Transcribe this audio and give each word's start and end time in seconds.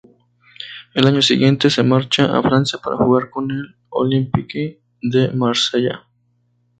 Al 0.95 1.05
año 1.05 1.21
siguiente 1.21 1.69
se 1.69 1.83
marcha 1.83 2.35
a 2.35 2.41
Francia 2.41 2.79
para 2.83 2.97
jugar 2.97 3.29
con 3.29 3.51
el 3.51 3.75
Olympique 3.89 4.81
de 4.99 5.27
Marsella. 5.31 6.07